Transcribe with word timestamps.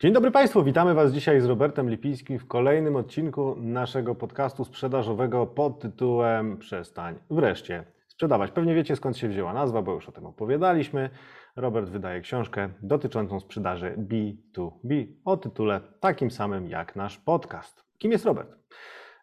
Dzień 0.00 0.12
dobry 0.12 0.30
Państwu, 0.30 0.64
witamy 0.64 0.94
Was 0.94 1.12
dzisiaj 1.12 1.40
z 1.40 1.44
Robertem 1.44 1.90
Lipińskim 1.90 2.38
w 2.38 2.46
kolejnym 2.46 2.96
odcinku 2.96 3.56
naszego 3.56 4.14
podcastu 4.14 4.64
sprzedażowego 4.64 5.46
pod 5.46 5.80
tytułem 5.80 6.58
Przestań 6.58 7.18
wreszcie 7.30 7.84
sprzedawać. 8.06 8.50
Pewnie 8.50 8.74
wiecie 8.74 8.96
skąd 8.96 9.16
się 9.16 9.28
wzięła 9.28 9.52
nazwa, 9.52 9.82
bo 9.82 9.92
już 9.92 10.08
o 10.08 10.12
tym 10.12 10.26
opowiadaliśmy. 10.26 11.10
Robert 11.56 11.88
wydaje 11.90 12.20
książkę 12.20 12.68
dotyczącą 12.82 13.40
sprzedaży 13.40 13.94
B2B 13.98 15.06
o 15.24 15.36
tytule 15.36 15.80
takim 16.00 16.30
samym 16.30 16.68
jak 16.68 16.96
nasz 16.96 17.18
podcast. 17.18 17.84
Kim 17.98 18.12
jest 18.12 18.24
Robert? 18.24 18.56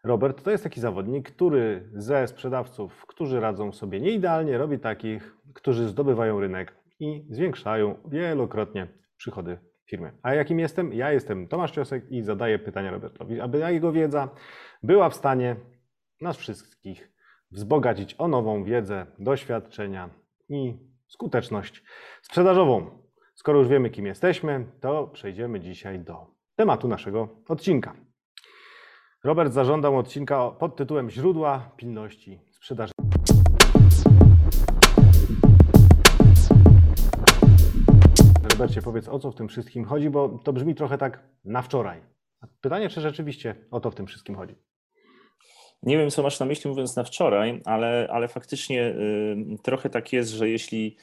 Robert 0.03 0.43
to 0.43 0.51
jest 0.51 0.63
taki 0.63 0.79
zawodnik, 0.79 1.31
który 1.31 1.89
ze 1.93 2.27
sprzedawców, 2.27 3.05
którzy 3.05 3.39
radzą 3.39 3.71
sobie 3.71 3.99
nieidealnie, 3.99 4.57
robi 4.57 4.79
takich, 4.79 5.37
którzy 5.53 5.87
zdobywają 5.87 6.39
rynek 6.39 6.75
i 6.99 7.25
zwiększają 7.29 7.95
wielokrotnie 8.05 8.87
przychody 9.17 9.57
firmy. 9.85 10.11
A 10.21 10.33
jakim 10.33 10.59
jestem? 10.59 10.93
Ja 10.93 11.11
jestem 11.11 11.47
Tomasz 11.47 11.71
Ciosek 11.71 12.11
i 12.11 12.21
zadaję 12.21 12.59
pytania 12.59 12.91
Robertowi, 12.91 13.41
aby 13.41 13.59
jego 13.73 13.91
wiedza 13.91 14.29
była 14.83 15.09
w 15.09 15.15
stanie 15.15 15.55
nas 16.21 16.37
wszystkich 16.37 17.11
wzbogacić 17.51 18.15
o 18.17 18.27
nową 18.27 18.63
wiedzę, 18.63 19.05
doświadczenia 19.19 20.09
i 20.49 20.73
skuteczność 21.07 21.83
sprzedażową. 22.21 23.05
Skoro 23.35 23.59
już 23.59 23.67
wiemy, 23.67 23.89
kim 23.89 24.05
jesteśmy, 24.05 24.65
to 24.81 25.07
przejdziemy 25.07 25.59
dzisiaj 25.59 25.99
do 25.99 26.27
tematu 26.55 26.87
naszego 26.87 27.29
odcinka. 27.47 27.95
Robert 29.23 29.53
zażądał 29.53 29.97
odcinka 29.97 30.51
pod 30.51 30.75
tytułem 30.75 31.09
Źródła 31.09 31.71
pilności 31.77 32.39
sprzedaży. 32.51 32.94
Robercie, 38.75 38.81
powiedz 38.85 39.07
o 39.09 39.19
co 39.19 39.31
w 39.31 39.35
tym 39.35 39.47
wszystkim 39.47 39.85
chodzi, 39.85 40.09
bo 40.09 40.39
to 40.43 40.53
brzmi 40.53 40.75
trochę 40.75 40.97
tak 40.97 41.19
na 41.45 41.61
wczoraj. 41.61 42.01
Pytanie, 42.61 42.89
czy 42.89 43.01
rzeczywiście 43.01 43.55
o 43.71 43.79
to 43.79 43.91
w 43.91 43.95
tym 43.95 44.07
wszystkim 44.07 44.35
chodzi? 44.35 44.55
Nie 45.83 45.97
wiem, 45.97 46.09
co 46.09 46.23
masz 46.23 46.39
na 46.39 46.45
myśli 46.45 46.69
mówiąc 46.69 46.95
na 46.95 47.03
wczoraj, 47.03 47.61
ale, 47.65 48.07
ale 48.11 48.27
faktycznie 48.27 48.87
y, 48.87 49.57
trochę 49.63 49.89
tak 49.89 50.13
jest, 50.13 50.31
że 50.31 50.49
jeśli 50.49 50.97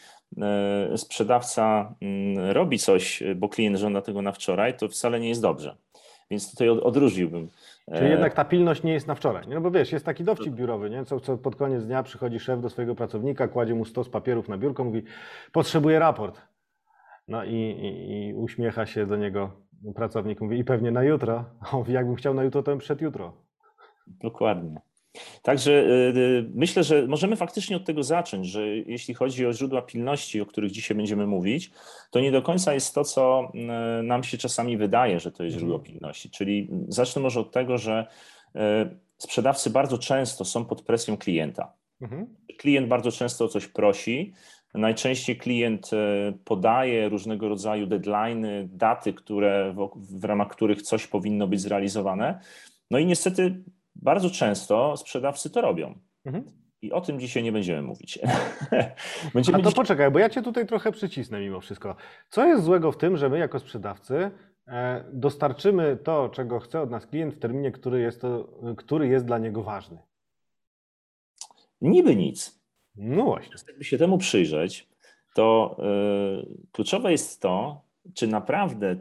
y, 0.93 0.99
sprzedawca 0.99 1.95
y, 2.49 2.53
robi 2.53 2.79
coś, 2.79 3.23
bo 3.37 3.49
klient 3.49 3.77
żąda 3.77 4.03
tego 4.03 4.23
na 4.23 4.33
wczoraj, 4.33 4.77
to 4.77 4.89
wcale 4.89 5.21
nie 5.21 5.29
jest 5.29 5.43
dobrze. 5.43 5.77
Więc 6.31 6.51
tutaj 6.51 6.69
od, 6.69 6.79
odróżniłbym. 6.79 7.49
Czyli 7.95 8.11
jednak 8.11 8.35
ta 8.35 8.45
pilność 8.45 8.83
nie 8.83 8.93
jest 8.93 9.07
na 9.07 9.15
wczoraj. 9.15 9.45
No 9.49 9.61
bo 9.61 9.71
wiesz, 9.71 9.93
jest 9.93 10.05
taki 10.05 10.25
dowcip 10.25 10.55
biurowy, 10.55 10.91
nie? 10.91 11.05
Co, 11.05 11.21
co 11.21 11.39
pod 11.39 11.57
koniec 11.57 11.85
dnia 11.85 12.03
przychodzi 12.03 12.41
szef 12.41 12.61
do 12.61 12.71
swojego 12.71 12.95
pracownika, 12.95 13.49
kładzie 13.49 13.75
mu 13.75 13.85
stos 13.85 14.09
papierów 14.09 14.49
na 14.49 14.59
biurko, 14.59 14.85
mówi, 14.85 15.03
potrzebuję 15.53 15.99
raport. 15.99 16.52
No 17.33 17.45
i, 17.45 17.57
i, 17.57 18.29
i 18.29 18.35
uśmiecha 18.35 18.87
się 18.87 19.07
do 19.07 19.17
niego 19.17 19.51
pracownik, 19.95 20.41
mówi, 20.41 20.59
i 20.59 20.65
pewnie 20.65 20.91
na 20.91 21.03
jutro. 21.03 21.45
A 21.61 21.71
on 21.71 21.79
mówi, 21.79 21.93
jakbym 21.93 22.17
chciał 22.17 22.35
na 22.35 22.45
jutro, 22.45 22.63
to 22.63 22.71
bym 22.71 22.79
przed 22.79 23.01
jutro. 23.01 23.33
Dokładnie. 24.07 24.81
Także 25.43 25.73
y, 25.73 26.19
y, 26.19 26.51
myślę, 26.55 26.85
że 26.85 27.07
możemy 27.07 27.37
faktycznie 27.37 27.77
od 27.77 27.85
tego 27.85 28.03
zacząć, 28.03 28.47
że 28.47 28.67
jeśli 28.69 29.15
chodzi 29.15 29.47
o 29.47 29.53
źródła 29.53 29.83
pilności, 29.83 30.41
o 30.41 30.47
których 30.47 30.71
dzisiaj 30.71 30.97
będziemy 30.97 31.27
mówić, 31.27 31.71
to 32.11 32.21
nie 32.21 32.33
do 32.33 32.43
końca 32.43 32.75
jest 32.75 32.95
to, 32.95 33.05
co 33.05 33.53
y, 34.01 34.03
nam 34.03 34.25
się 34.25 34.39
czasami 34.39 34.77
wydaje, 34.77 35.21
że 35.21 35.33
to 35.33 35.45
jest 35.45 35.57
źródło 35.57 35.77
mhm. 35.77 35.93
pilności. 35.93 36.31
Czyli 36.31 36.69
zacznę 36.89 37.23
może 37.23 37.41
od 37.41 37.53
tego, 37.53 37.79
że 37.79 38.07
sprzedawcy 39.19 39.71
bardzo 39.71 39.99
często 39.99 40.45
są 40.45 40.65
pod 40.65 40.83
presją 40.83 41.17
klienta. 41.17 41.73
Mhm. 42.01 42.27
Klient 42.59 42.89
bardzo 42.89 43.13
często 43.13 43.45
o 43.45 43.49
coś 43.49 43.67
prosi. 43.67 44.33
Najczęściej 44.75 45.37
klient 45.37 45.91
podaje 46.45 47.09
różnego 47.09 47.49
rodzaju 47.49 47.87
deadlines, 47.87 48.77
daty, 48.77 49.13
które, 49.13 49.75
w 49.95 50.25
ramach 50.25 50.49
których 50.49 50.83
coś 50.83 51.07
powinno 51.07 51.47
być 51.47 51.61
zrealizowane. 51.61 52.41
No 52.91 52.99
i 52.99 53.07
niestety 53.07 53.65
bardzo 53.95 54.31
często 54.31 54.97
sprzedawcy 54.97 55.51
to 55.51 55.61
robią. 55.61 55.99
Mhm. 56.25 56.45
I 56.83 56.93
o 56.93 57.01
tym 57.01 57.21
dzisiaj 57.21 57.43
nie 57.43 57.53
będziemy 57.53 57.83
mówić. 57.83 58.19
będziemy 59.35 59.59
A 59.61 59.63
to 59.63 59.73
poczekaj, 59.73 60.11
bo 60.11 60.19
ja 60.19 60.29
cię 60.29 60.43
tutaj 60.43 60.67
trochę 60.67 60.93
przycisnę 60.93 61.41
mimo 61.41 61.61
wszystko. 61.61 61.97
Co 62.29 62.47
jest 62.47 62.65
złego 62.65 62.93
w 62.93 62.97
tym, 62.97 63.17
że 63.17 63.29
my 63.29 63.39
jako 63.39 63.59
sprzedawcy 63.59 64.31
e, 64.69 65.05
dostarczymy 65.13 65.97
to, 65.97 66.29
czego 66.29 66.61
chce 66.61 66.81
od 66.81 66.91
nas 66.91 67.07
klient 67.07 67.35
w 67.35 67.39
terminie, 67.39 67.73
który 67.73 68.01
jest, 68.01 68.21
to, 68.21 68.49
który 68.77 69.09
jest 69.09 69.27
dla 69.27 69.39
niego 69.39 69.63
ważny? 69.63 69.99
Niby 71.81 72.17
nic. 72.17 72.62
No 72.97 73.25
właśnie. 73.25 73.55
Jakby 73.69 73.85
się 73.85 73.99
temu 73.99 74.19
przyjrzeć, 74.19 74.89
to 75.35 75.77
yy, 75.79 76.57
kluczowe 76.73 77.13
jest 77.13 77.41
to, 77.41 77.83
czy 78.15 78.27
naprawdę 78.27 78.97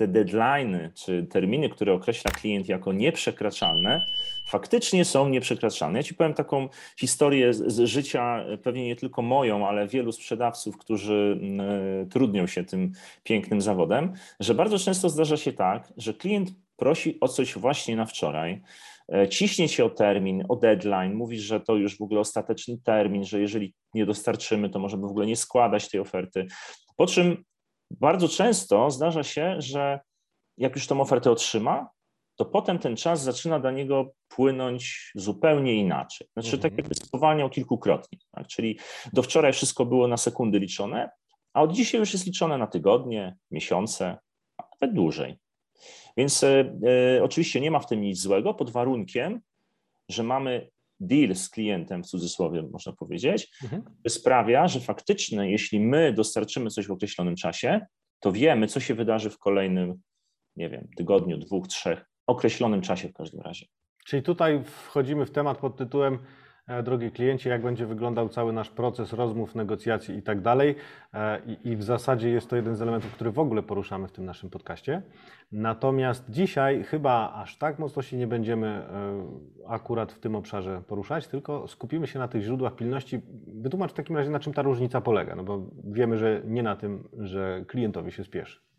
te 0.00 0.08
deadlines 0.08 0.94
czy 0.94 1.26
terminy, 1.26 1.68
które 1.68 1.92
określa 1.92 2.30
klient 2.30 2.68
jako 2.68 2.92
nieprzekraczalne, 2.92 4.06
faktycznie 4.46 5.04
są 5.04 5.28
nieprzekraczalne. 5.28 5.98
Ja 5.98 6.02
Ci 6.02 6.14
powiem 6.14 6.34
taką 6.34 6.68
historię 6.96 7.54
z, 7.54 7.72
z 7.72 7.80
życia, 7.84 8.44
pewnie 8.62 8.86
nie 8.86 8.96
tylko 8.96 9.22
moją, 9.22 9.68
ale 9.68 9.88
wielu 9.88 10.12
sprzedawców, 10.12 10.78
którzy 10.78 11.40
y, 12.02 12.06
trudnią 12.06 12.46
się 12.46 12.64
tym 12.64 12.92
pięknym 13.22 13.60
zawodem, 13.60 14.12
że 14.40 14.54
bardzo 14.54 14.78
często 14.78 15.08
zdarza 15.08 15.36
się 15.36 15.52
tak, 15.52 15.92
że 15.96 16.14
klient 16.14 16.50
prosi 16.76 17.18
o 17.20 17.28
coś 17.28 17.54
właśnie 17.58 17.96
na 17.96 18.06
wczoraj, 18.06 18.62
ciśnie 19.30 19.68
się 19.68 19.84
o 19.84 19.90
termin, 19.90 20.44
o 20.48 20.56
deadline, 20.56 21.14
mówi, 21.14 21.38
że 21.38 21.60
to 21.60 21.76
już 21.76 21.98
w 21.98 22.02
ogóle 22.02 22.20
ostateczny 22.20 22.78
termin, 22.84 23.24
że 23.24 23.40
jeżeli 23.40 23.74
nie 23.94 24.06
dostarczymy, 24.06 24.70
to 24.70 24.78
możemy 24.78 25.02
w 25.02 25.10
ogóle 25.10 25.26
nie 25.26 25.36
składać 25.36 25.88
tej 25.88 26.00
oferty. 26.00 26.46
Po 26.96 27.06
czym 27.06 27.44
bardzo 27.90 28.28
często 28.28 28.90
zdarza 28.90 29.22
się, 29.22 29.56
że 29.58 30.00
jak 30.58 30.74
już 30.74 30.86
tą 30.86 31.00
ofertę 31.00 31.30
otrzyma, 31.30 31.90
to 32.36 32.44
potem 32.44 32.78
ten 32.78 32.96
czas 32.96 33.22
zaczyna 33.22 33.60
dla 33.60 33.70
niego 33.70 34.12
płynąć 34.28 35.12
zupełnie 35.14 35.74
inaczej. 35.74 36.28
Znaczy, 36.32 36.56
mhm. 36.56 36.62
tak 36.62 36.78
jakby 36.78 36.94
spowalniał 36.94 37.50
kilkukrotnie. 37.50 38.18
Tak? 38.30 38.46
Czyli 38.46 38.78
do 39.12 39.22
wczoraj 39.22 39.52
wszystko 39.52 39.86
było 39.86 40.08
na 40.08 40.16
sekundy 40.16 40.58
liczone, 40.58 41.10
a 41.54 41.62
od 41.62 41.72
dzisiaj 41.72 42.00
już 42.00 42.12
jest 42.12 42.26
liczone 42.26 42.58
na 42.58 42.66
tygodnie, 42.66 43.36
miesiące, 43.50 44.18
a 44.56 44.62
nawet 44.62 44.96
dłużej. 44.96 45.38
Więc 46.16 46.44
e, 46.44 46.74
e, 47.16 47.22
oczywiście 47.22 47.60
nie 47.60 47.70
ma 47.70 47.78
w 47.78 47.86
tym 47.86 48.00
nic 48.00 48.18
złego, 48.18 48.54
pod 48.54 48.70
warunkiem, 48.70 49.40
że 50.08 50.22
mamy 50.22 50.70
deal 51.00 51.34
z 51.34 51.48
klientem, 51.48 52.02
w 52.02 52.06
cudzysłowie 52.06 52.62
można 52.62 52.92
powiedzieć, 52.92 53.50
mhm. 53.62 53.82
sprawia, 54.08 54.68
że 54.68 54.80
faktycznie, 54.80 55.50
jeśli 55.50 55.80
my 55.80 56.12
dostarczymy 56.12 56.70
coś 56.70 56.86
w 56.86 56.90
określonym 56.90 57.36
czasie, 57.36 57.86
to 58.20 58.32
wiemy, 58.32 58.66
co 58.66 58.80
się 58.80 58.94
wydarzy 58.94 59.30
w 59.30 59.38
kolejnym, 59.38 60.00
nie 60.56 60.68
wiem, 60.68 60.88
tygodniu, 60.96 61.38
dwóch, 61.38 61.68
trzech, 61.68 62.04
określonym 62.26 62.80
czasie 62.80 63.08
w 63.08 63.12
każdym 63.12 63.40
razie. 63.40 63.66
Czyli 64.06 64.22
tutaj 64.22 64.64
wchodzimy 64.64 65.26
w 65.26 65.30
temat 65.30 65.58
pod 65.58 65.76
tytułem 65.76 66.18
drogi 66.82 67.10
klienci, 67.10 67.48
jak 67.48 67.62
będzie 67.62 67.86
wyglądał 67.86 68.28
cały 68.28 68.52
nasz 68.52 68.70
proces 68.70 69.12
rozmów, 69.12 69.54
negocjacji 69.54 70.16
i 70.16 70.22
tak 70.22 70.40
dalej. 70.40 70.74
E, 71.14 71.40
I 71.64 71.76
w 71.76 71.82
zasadzie 71.82 72.30
jest 72.30 72.50
to 72.50 72.56
jeden 72.56 72.76
z 72.76 72.82
elementów, 72.82 73.12
który 73.12 73.30
w 73.30 73.38
ogóle 73.38 73.62
poruszamy 73.62 74.08
w 74.08 74.12
tym 74.12 74.24
naszym 74.24 74.50
podcaście. 74.50 75.02
Natomiast 75.52 76.30
dzisiaj 76.30 76.84
chyba 76.84 77.32
aż 77.34 77.58
tak 77.58 77.78
mocno 77.78 78.02
się 78.02 78.16
nie 78.16 78.26
będziemy 78.26 78.66
e, 78.66 78.86
akurat 79.66 80.12
w 80.12 80.18
tym 80.18 80.34
obszarze 80.36 80.82
poruszać, 80.86 81.28
tylko 81.28 81.68
skupimy 81.68 82.06
się 82.06 82.18
na 82.18 82.28
tych 82.28 82.42
źródłach 82.42 82.76
pilności. 82.76 83.20
Wytłumacz 83.46 83.90
w 83.90 83.94
takim 83.94 84.16
razie, 84.16 84.30
na 84.30 84.40
czym 84.40 84.52
ta 84.52 84.62
różnica 84.62 85.00
polega, 85.00 85.34
no 85.34 85.44
bo 85.44 85.66
wiemy, 85.84 86.18
że 86.18 86.42
nie 86.44 86.62
na 86.62 86.76
tym, 86.76 87.08
że 87.18 87.64
klientowi 87.68 88.12
się 88.12 88.24
spieszy. 88.24 88.69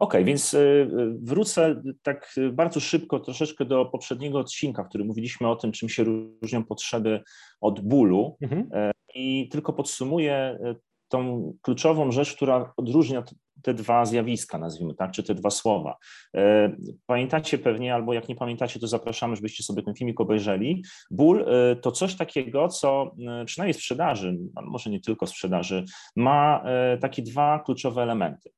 OK, 0.00 0.14
więc 0.24 0.54
y, 0.54 0.58
y, 0.58 0.88
wrócę 1.22 1.82
tak 2.02 2.34
bardzo 2.52 2.80
szybko 2.80 3.20
troszeczkę 3.20 3.64
do 3.64 3.86
poprzedniego 3.86 4.38
odcinka, 4.38 4.84
w 4.84 4.88
którym 4.88 5.06
mówiliśmy 5.06 5.48
o 5.48 5.56
tym, 5.56 5.72
czym 5.72 5.88
się 5.88 6.04
różnią 6.04 6.64
potrzeby 6.64 7.22
od 7.60 7.80
bólu 7.80 8.36
mhm. 8.40 8.68
E, 8.72 8.92
i 9.14 9.48
tylko 9.48 9.72
podsumuję 9.72 10.34
e, 10.34 10.74
tą 11.08 11.52
kluczową 11.62 12.12
rzecz, 12.12 12.36
która 12.36 12.72
odróżnia 12.76 13.22
te 13.62 13.74
dwa 13.74 14.04
zjawiska, 14.04 14.58
nazwijmy 14.58 14.94
tak, 14.94 15.10
czy 15.10 15.22
te 15.22 15.34
dwa 15.34 15.50
słowa. 15.50 15.96
E, 16.36 16.72
pamiętacie 17.06 17.58
pewnie, 17.58 17.94
albo 17.94 18.14
jak 18.14 18.28
nie 18.28 18.36
pamiętacie, 18.36 18.80
to 18.80 18.86
zapraszamy, 18.86 19.36
żebyście 19.36 19.62
sobie 19.62 19.82
ten 19.82 19.94
filmik 19.94 20.20
obejrzeli. 20.20 20.84
Ból 21.10 21.46
to 21.82 21.92
coś 21.92 22.14
takiego, 22.14 22.68
co 22.68 23.14
przynajmniej 23.46 23.74
w 23.74 23.76
sprzedaży, 23.76 24.38
może 24.62 24.90
nie 24.90 25.00
tylko 25.00 25.26
w 25.26 25.30
sprzedaży, 25.30 25.84
ma 26.16 26.64
takie 27.00 27.22
dwa 27.22 27.58
kluczowe 27.58 28.02
elementy. 28.02 28.50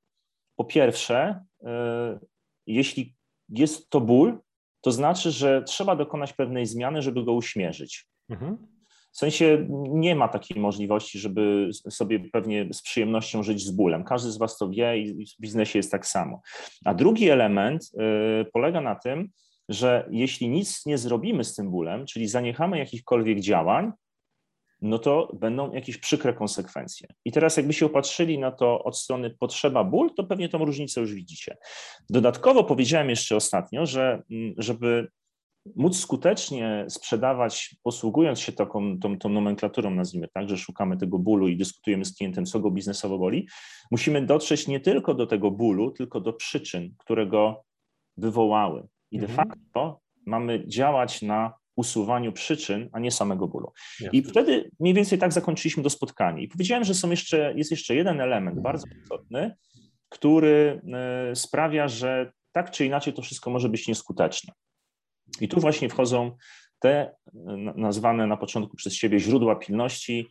Po 0.56 0.64
pierwsze, 0.64 1.44
e, 1.64 2.18
jeśli 2.66 3.14
jest 3.48 3.90
to 3.90 4.00
ból, 4.00 4.38
to 4.80 4.92
znaczy, 4.92 5.30
że 5.30 5.62
trzeba 5.62 5.96
dokonać 5.96 6.32
pewnej 6.32 6.66
zmiany, 6.66 7.02
żeby 7.02 7.24
go 7.24 7.32
uśmierzyć. 7.32 8.06
Mhm. 8.28 8.72
W 9.12 9.16
sensie 9.16 9.66
nie 9.88 10.16
ma 10.16 10.28
takiej 10.28 10.60
możliwości, 10.60 11.18
żeby 11.18 11.70
sobie 11.72 12.20
pewnie 12.20 12.68
z 12.72 12.82
przyjemnością 12.82 13.42
żyć 13.42 13.64
z 13.64 13.70
bólem. 13.70 14.04
Każdy 14.04 14.30
z 14.30 14.38
Was 14.38 14.58
to 14.58 14.68
wie 14.68 14.98
i 14.98 15.26
w 15.26 15.40
biznesie 15.40 15.78
jest 15.78 15.90
tak 15.90 16.06
samo. 16.06 16.40
A 16.84 16.94
drugi 16.94 17.28
element 17.28 17.90
e, 17.98 18.44
polega 18.44 18.80
na 18.80 18.94
tym, 18.94 19.28
że 19.68 20.08
jeśli 20.10 20.48
nic 20.48 20.86
nie 20.86 20.98
zrobimy 20.98 21.44
z 21.44 21.54
tym 21.54 21.70
bólem, 21.70 22.06
czyli 22.06 22.28
zaniechamy 22.28 22.78
jakichkolwiek 22.78 23.40
działań, 23.40 23.92
no 24.82 24.98
to 24.98 25.30
będą 25.40 25.72
jakieś 25.72 25.98
przykre 25.98 26.32
konsekwencje. 26.32 27.08
I 27.24 27.32
teraz 27.32 27.56
jakby 27.56 27.72
opatrzyli 27.84 28.38
na 28.38 28.50
to 28.50 28.84
od 28.84 28.98
strony 28.98 29.30
potrzeba 29.30 29.84
ból, 29.84 30.14
to 30.14 30.24
pewnie 30.24 30.48
tą 30.48 30.64
różnicę 30.64 31.00
już 31.00 31.14
widzicie. 31.14 31.56
Dodatkowo 32.10 32.64
powiedziałem 32.64 33.10
jeszcze 33.10 33.36
ostatnio, 33.36 33.86
że 33.86 34.22
mm, 34.30 34.54
żeby 34.58 35.08
móc 35.76 35.98
skutecznie 35.98 36.86
sprzedawać, 36.88 37.76
posługując 37.82 38.40
się 38.40 38.52
taką 38.52 38.98
tą, 38.98 39.18
tą 39.18 39.28
nomenklaturą, 39.28 39.90
nazwijmy 39.90 40.28
tak, 40.34 40.48
że 40.48 40.58
szukamy 40.58 40.96
tego 40.96 41.18
bólu 41.18 41.48
i 41.48 41.56
dyskutujemy 41.56 42.04
z 42.04 42.16
klientem, 42.16 42.46
co 42.46 42.60
go 42.60 42.70
biznesowo 42.70 43.18
boli, 43.18 43.48
musimy 43.90 44.26
dotrzeć 44.26 44.68
nie 44.68 44.80
tylko 44.80 45.14
do 45.14 45.26
tego 45.26 45.50
bólu, 45.50 45.90
tylko 45.90 46.20
do 46.20 46.32
przyczyn, 46.32 46.94
które 46.98 47.26
go 47.26 47.64
wywołały. 48.16 48.88
I 49.10 49.18
de 49.18 49.26
Mhm. 49.26 49.48
facto 49.48 50.00
mamy 50.26 50.64
działać 50.68 51.22
na 51.22 51.61
usuwaniu 51.76 52.32
przyczyn, 52.32 52.88
a 52.92 52.98
nie 52.98 53.10
samego 53.10 53.48
bólu. 53.48 53.72
Jasne. 54.00 54.18
I 54.18 54.22
wtedy 54.22 54.70
mniej 54.80 54.94
więcej 54.94 55.18
tak 55.18 55.32
zakończyliśmy 55.32 55.82
to 55.82 55.90
spotkanie. 55.90 56.42
I 56.42 56.48
powiedziałem, 56.48 56.84
że 56.84 56.94
są 56.94 57.10
jeszcze, 57.10 57.54
jest 57.56 57.70
jeszcze 57.70 57.94
jeden 57.94 58.20
element 58.20 58.60
bardzo 58.60 58.86
istotny, 59.02 59.54
który 60.08 60.80
e, 61.30 61.36
sprawia, 61.36 61.88
że 61.88 62.32
tak 62.52 62.70
czy 62.70 62.86
inaczej 62.86 63.12
to 63.12 63.22
wszystko 63.22 63.50
może 63.50 63.68
być 63.68 63.88
nieskuteczne. 63.88 64.52
I 65.40 65.48
tu 65.48 65.60
właśnie 65.60 65.88
wchodzą 65.88 66.36
te 66.78 66.90
e, 67.00 67.12
na- 67.56 67.72
nazwane 67.74 68.26
na 68.26 68.36
początku 68.36 68.76
przez 68.76 68.94
siebie 68.94 69.18
źródła 69.20 69.56
pilności, 69.56 70.28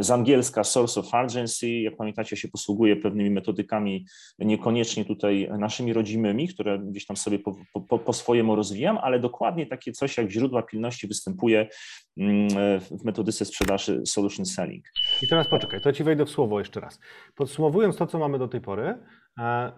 z 0.00 0.10
angielska 0.10 0.64
source 0.64 1.00
of 1.00 1.14
urgency, 1.24 1.68
jak 1.68 1.96
pamiętacie, 1.96 2.36
się 2.36 2.48
posługuje 2.48 2.96
pewnymi 2.96 3.30
metodykami, 3.30 4.06
niekoniecznie 4.38 5.04
tutaj 5.04 5.48
naszymi 5.58 5.92
rodzimymi, 5.92 6.48
które 6.48 6.78
gdzieś 6.78 7.06
tam 7.06 7.16
sobie 7.16 7.38
po, 7.38 7.56
po, 7.88 7.98
po 7.98 8.12
swojemu 8.12 8.56
rozwijam, 8.56 8.98
ale 8.98 9.20
dokładnie 9.20 9.66
takie 9.66 9.92
coś 9.92 10.16
jak 10.16 10.30
źródła 10.30 10.62
pilności 10.62 11.06
występuje 11.06 11.68
mm, 12.16 12.48
w 12.80 13.04
metodyce 13.04 13.44
sprzedaży 13.44 14.02
solution 14.06 14.46
selling. 14.46 14.84
I 15.22 15.28
teraz 15.28 15.48
poczekaj, 15.48 15.80
to 15.80 15.92
ci 15.92 16.04
wejdę 16.04 16.24
w 16.24 16.30
słowo 16.30 16.58
jeszcze 16.58 16.80
raz. 16.80 17.00
Podsumowując 17.34 17.96
to, 17.96 18.06
co 18.06 18.18
mamy 18.18 18.38
do 18.38 18.48
tej 18.48 18.60
pory, 18.60 18.98
e, 19.38 19.72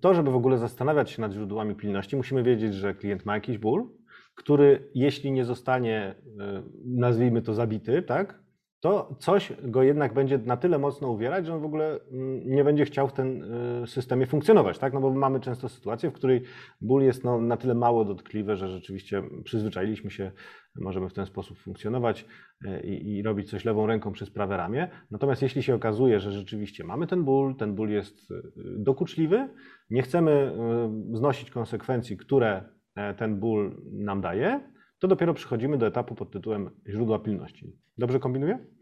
to, 0.00 0.14
żeby 0.14 0.30
w 0.30 0.36
ogóle 0.36 0.58
zastanawiać 0.58 1.10
się 1.10 1.20
nad 1.20 1.32
źródłami 1.32 1.74
pilności, 1.74 2.16
musimy 2.16 2.42
wiedzieć, 2.42 2.74
że 2.74 2.94
klient 2.94 3.24
ma 3.24 3.34
jakiś 3.34 3.58
ból, 3.58 3.90
który 4.34 4.90
jeśli 4.94 5.32
nie 5.32 5.44
zostanie, 5.44 6.14
e, 6.40 6.62
nazwijmy 6.84 7.42
to 7.42 7.54
zabity, 7.54 8.02
tak, 8.02 8.45
to 8.86 9.14
coś 9.18 9.52
go 9.62 9.82
jednak 9.82 10.14
będzie 10.14 10.38
na 10.38 10.56
tyle 10.56 10.78
mocno 10.78 11.10
uwierać, 11.10 11.46
że 11.46 11.54
on 11.54 11.60
w 11.60 11.64
ogóle 11.64 12.00
mm, 12.12 12.50
nie 12.50 12.64
będzie 12.64 12.84
chciał 12.84 13.08
w 13.08 13.12
tym 13.12 13.44
systemie 13.86 14.26
funkcjonować, 14.26 14.78
tak? 14.78 14.92
No 14.92 15.00
bo 15.00 15.10
mamy 15.10 15.40
często 15.40 15.68
sytuację, 15.68 16.10
w 16.10 16.12
której 16.12 16.42
ból 16.80 17.02
jest 17.02 17.24
no, 17.24 17.40
na 17.40 17.56
tyle 17.56 17.74
mało 17.74 18.04
dotkliwy, 18.04 18.56
że 18.56 18.68
rzeczywiście 18.68 19.22
przyzwyczailiśmy 19.44 20.10
się, 20.10 20.32
możemy 20.80 21.08
w 21.08 21.12
ten 21.12 21.26
sposób 21.26 21.58
funkcjonować 21.58 22.26
e, 22.64 22.80
i, 22.86 23.16
i 23.16 23.22
robić 23.22 23.50
coś 23.50 23.64
lewą 23.64 23.86
ręką 23.86 24.12
przez 24.12 24.30
prawe 24.30 24.56
ramię. 24.56 24.88
Natomiast 25.10 25.42
jeśli 25.42 25.62
się 25.62 25.74
okazuje, 25.74 26.20
że 26.20 26.32
rzeczywiście 26.32 26.84
mamy 26.84 27.06
ten 27.06 27.24
ból, 27.24 27.56
ten 27.56 27.74
ból 27.74 27.90
jest 27.90 28.30
e, 28.30 28.34
dokuczliwy, 28.78 29.48
nie 29.90 30.02
chcemy 30.02 30.30
e, 30.32 31.16
znosić 31.16 31.50
konsekwencji, 31.50 32.16
które 32.16 32.62
e, 32.94 33.14
ten 33.14 33.40
ból 33.40 33.82
nam 33.92 34.20
daje, 34.20 34.60
to 34.98 35.08
dopiero 35.08 35.34
przechodzimy 35.34 35.78
do 35.78 35.86
etapu 35.86 36.14
pod 36.14 36.30
tytułem 36.30 36.70
źródła 36.88 37.18
pilności. 37.18 37.76
Dobrze 37.98 38.20
kombinuję? 38.20 38.75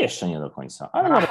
Jeszcze 0.00 0.28
nie 0.28 0.40
do 0.40 0.50
końca, 0.50 0.90
ale 0.92 1.08
nawet 1.08 1.30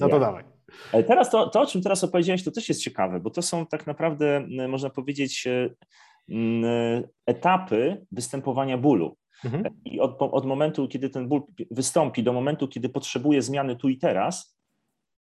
No 0.00 0.08
to 0.08 0.20
dawaj. 0.20 0.44
Ale 0.92 1.04
Teraz 1.04 1.30
to, 1.30 1.50
to, 1.50 1.60
o 1.60 1.66
czym 1.66 1.82
teraz 1.82 2.04
opowiedziałeś, 2.04 2.44
to 2.44 2.50
też 2.50 2.68
jest 2.68 2.82
ciekawe, 2.82 3.20
bo 3.20 3.30
to 3.30 3.42
są 3.42 3.66
tak 3.66 3.86
naprawdę, 3.86 4.46
można 4.68 4.90
powiedzieć, 4.90 5.46
e, 5.46 5.70
etapy 7.26 8.06
występowania 8.12 8.78
bólu. 8.78 9.16
Mhm. 9.44 9.64
I 9.84 10.00
od, 10.00 10.16
od 10.20 10.46
momentu, 10.46 10.88
kiedy 10.88 11.10
ten 11.10 11.28
ból 11.28 11.42
wystąpi, 11.70 12.22
do 12.22 12.32
momentu, 12.32 12.68
kiedy 12.68 12.88
potrzebuje 12.88 13.42
zmiany 13.42 13.76
tu 13.76 13.88
i 13.88 13.98
teraz, 13.98 14.58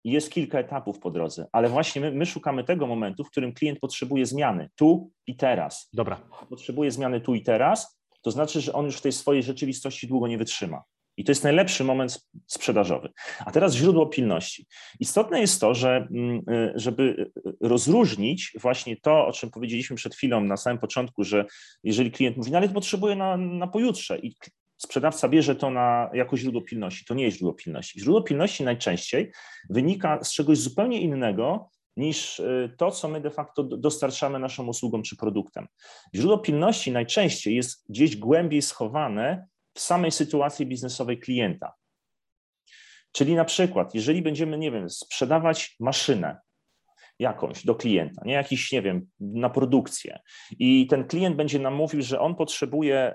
jest 0.04 0.30
kilka 0.30 0.58
etapów 0.58 0.98
po 0.98 1.10
drodze, 1.10 1.46
ale 1.52 1.68
właśnie 1.68 2.00
my, 2.00 2.12
my 2.12 2.26
szukamy 2.26 2.64
tego 2.64 2.86
momentu, 2.86 3.24
w 3.24 3.30
którym 3.30 3.52
klient 3.52 3.78
potrzebuje 3.78 4.26
zmiany 4.26 4.68
tu 4.76 5.10
i 5.26 5.36
teraz. 5.36 5.88
Dobra. 5.92 6.20
Potrzebuje 6.48 6.90
zmiany 6.90 7.20
tu 7.20 7.34
i 7.34 7.42
teraz, 7.42 8.00
to 8.22 8.30
znaczy, 8.30 8.60
że 8.60 8.72
on 8.72 8.84
już 8.84 8.96
w 8.96 9.02
tej 9.02 9.12
swojej 9.12 9.42
rzeczywistości 9.42 10.08
długo 10.08 10.28
nie 10.28 10.38
wytrzyma. 10.38 10.82
I 11.16 11.24
to 11.24 11.30
jest 11.30 11.44
najlepszy 11.44 11.84
moment 11.84 12.10
sp- 12.16 12.28
sprzedażowy. 12.46 13.08
A 13.46 13.50
teraz 13.52 13.74
źródło 13.74 14.06
pilności. 14.06 14.66
Istotne 15.00 15.40
jest 15.40 15.60
to, 15.60 15.74
że 15.74 16.08
mm, 16.10 16.42
y, 16.50 16.72
żeby 16.74 17.30
rozróżnić 17.60 18.52
właśnie 18.60 18.96
to, 18.96 19.26
o 19.26 19.32
czym 19.32 19.50
powiedzieliśmy 19.50 19.96
przed 19.96 20.14
chwilą 20.14 20.40
na 20.40 20.56
samym 20.56 20.78
początku, 20.78 21.24
że 21.24 21.44
jeżeli 21.84 22.10
klient 22.10 22.36
mówi, 22.36 22.50
no 22.50 22.58
ale 22.58 22.68
potrzebuję 22.68 23.16
na, 23.16 23.36
na 23.36 23.66
pojutrze 23.66 24.18
i 24.18 24.34
sprzedawca 24.76 25.28
bierze 25.28 25.56
to 25.56 25.70
na, 25.70 26.10
jako 26.14 26.36
źródło 26.36 26.62
pilności, 26.62 27.04
to 27.04 27.14
nie 27.14 27.24
jest 27.24 27.36
źródło 27.36 27.54
pilności. 27.54 28.00
Źródło 28.00 28.22
pilności 28.22 28.64
najczęściej 28.64 29.32
wynika 29.70 30.18
z 30.24 30.32
czegoś 30.32 30.58
zupełnie 30.58 31.00
innego 31.00 31.70
niż 31.96 32.38
y, 32.40 32.74
to, 32.78 32.90
co 32.90 33.08
my 33.08 33.20
de 33.20 33.30
facto 33.30 33.62
do- 33.64 33.76
dostarczamy 33.76 34.38
naszą 34.38 34.66
usługą 34.66 35.02
czy 35.02 35.16
produktem. 35.16 35.66
Źródło 36.14 36.38
pilności 36.38 36.92
najczęściej 36.92 37.56
jest 37.56 37.84
gdzieś 37.88 38.16
głębiej 38.16 38.62
schowane 38.62 39.46
w 39.76 39.80
samej 39.80 40.10
sytuacji 40.10 40.66
biznesowej 40.66 41.18
klienta. 41.18 41.72
Czyli 43.12 43.34
na 43.34 43.44
przykład, 43.44 43.94
jeżeli 43.94 44.22
będziemy, 44.22 44.58
nie 44.58 44.70
wiem, 44.70 44.90
sprzedawać 44.90 45.76
maszynę 45.80 46.36
jakąś 47.18 47.64
do 47.64 47.74
klienta, 47.74 48.22
nie 48.24 48.32
jakiś, 48.32 48.72
nie 48.72 48.82
wiem, 48.82 49.06
na 49.20 49.50
produkcję 49.50 50.18
i 50.58 50.86
ten 50.86 51.04
klient 51.04 51.36
będzie 51.36 51.58
nam 51.58 51.74
mówił, 51.74 52.02
że 52.02 52.20
on 52.20 52.34
potrzebuje 52.34 52.96
e, 52.98 53.14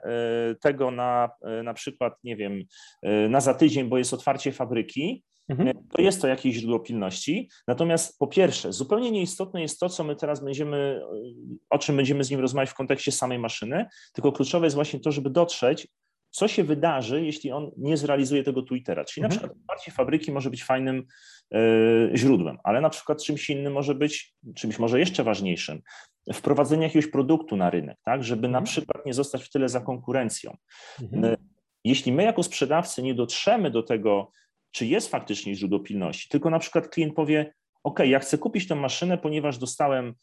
tego 0.61 0.91
na 0.91 1.29
e, 1.41 1.63
na 1.63 1.73
przykład, 1.73 2.13
nie 2.23 2.35
wiem, 2.35 2.63
e, 3.01 3.29
na 3.29 3.41
za 3.41 3.53
tydzień, 3.53 3.89
bo 3.89 3.97
jest 3.97 4.13
otwarcie 4.13 4.51
fabryki, 4.51 5.23
Mhm. 5.49 5.87
to 5.89 6.01
jest 6.01 6.21
to 6.21 6.27
jakieś 6.27 6.55
źródło 6.55 6.79
pilności. 6.79 7.49
Natomiast 7.67 8.19
po 8.19 8.27
pierwsze, 8.27 8.73
zupełnie 8.73 9.11
nieistotne 9.11 9.61
jest 9.61 9.79
to, 9.79 9.89
co 9.89 10.03
my 10.03 10.15
teraz 10.15 10.43
będziemy, 10.43 11.01
o 11.69 11.79
czym 11.79 11.95
będziemy 11.95 12.23
z 12.23 12.31
nim 12.31 12.39
rozmawiać 12.39 12.69
w 12.69 12.73
kontekście 12.73 13.11
samej 13.11 13.39
maszyny, 13.39 13.85
tylko 14.13 14.31
kluczowe 14.31 14.65
jest 14.65 14.75
właśnie 14.75 14.99
to, 14.99 15.11
żeby 15.11 15.29
dotrzeć, 15.29 15.87
co 16.31 16.47
się 16.47 16.63
wydarzy, 16.63 17.25
jeśli 17.25 17.51
on 17.51 17.71
nie 17.77 17.97
zrealizuje 17.97 18.43
tego 18.43 18.63
teraz. 18.85 19.07
Czyli 19.11 19.23
Mhm. 19.23 19.23
na 19.23 19.29
przykład 19.29 19.61
otwarcie 19.61 19.91
fabryki 19.91 20.31
może 20.31 20.49
być 20.49 20.63
fajnym 20.63 21.03
e, 21.53 21.57
źródłem, 22.17 22.57
ale 22.63 22.81
na 22.81 22.89
przykład 22.89 23.23
czymś 23.23 23.49
innym 23.49 23.73
może 23.73 23.95
być, 23.95 24.33
czymś 24.55 24.79
może 24.79 24.99
jeszcze 24.99 25.23
ważniejszym, 25.23 25.81
wprowadzenie 26.33 26.83
jakiegoś 26.83 27.11
produktu 27.11 27.57
na 27.57 27.69
rynek, 27.69 27.97
tak, 28.03 28.23
żeby 28.23 28.41
na 28.41 28.57
Mhm. 28.57 28.63
przykład 28.65 29.05
nie 29.05 29.13
zostać 29.13 29.43
w 29.43 29.49
tyle 29.51 29.69
za 29.69 29.81
konkurencją. 29.81 30.57
Mhm. 31.01 31.35
Jeśli 31.83 32.11
my 32.11 32.23
jako 32.23 32.43
sprzedawcy 32.43 33.03
nie 33.03 33.13
dotrzemy 33.13 33.71
do 33.71 33.83
tego, 33.83 34.31
czy 34.71 34.85
jest 34.85 35.07
faktycznie 35.11 35.55
źródło 35.55 35.79
pilności, 35.79 36.29
tylko 36.29 36.49
na 36.49 36.59
przykład 36.59 36.87
klient 36.87 37.13
powie, 37.15 37.53
OK, 37.83 37.99
ja 37.99 38.19
chcę 38.19 38.37
kupić 38.37 38.67
tę 38.67 38.75
maszynę, 38.75 39.17
ponieważ 39.17 39.57
dostałem, 39.57 40.13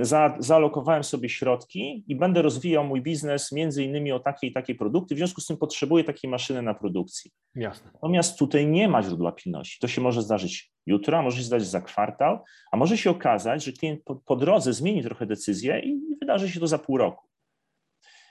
za, 0.00 0.36
zaalokowałem 0.38 1.04
sobie 1.04 1.28
środki 1.28 2.04
i 2.08 2.16
będę 2.16 2.42
rozwijał 2.42 2.84
mój 2.84 3.02
biznes 3.02 3.52
między 3.52 3.84
innymi 3.84 4.12
o 4.12 4.20
takie 4.20 4.46
i 4.46 4.52
takie 4.52 4.74
produkty, 4.74 5.14
w 5.14 5.18
związku 5.18 5.40
z 5.40 5.46
tym 5.46 5.56
potrzebuję 5.56 6.04
takiej 6.04 6.30
maszyny 6.30 6.62
na 6.62 6.74
produkcji. 6.74 7.30
Jasne. 7.54 7.90
Natomiast 7.94 8.38
tutaj 8.38 8.66
nie 8.66 8.88
ma 8.88 9.02
źródła 9.02 9.32
pilności. 9.32 9.78
To 9.80 9.88
się 9.88 10.00
może 10.00 10.22
zdarzyć 10.22 10.72
jutro, 10.86 11.18
a 11.18 11.22
może 11.22 11.36
się 11.36 11.42
zdarzyć 11.42 11.68
za 11.68 11.80
kwartał, 11.80 12.38
a 12.72 12.76
może 12.76 12.98
się 12.98 13.10
okazać, 13.10 13.64
że 13.64 13.72
klient 13.72 14.02
po, 14.04 14.16
po 14.16 14.36
drodze 14.36 14.72
zmieni 14.72 15.02
trochę 15.02 15.26
decyzję 15.26 15.80
i 15.80 16.00
wydarzy 16.20 16.50
się 16.50 16.60
to 16.60 16.66
za 16.66 16.78
pół 16.78 16.98
roku. 16.98 17.26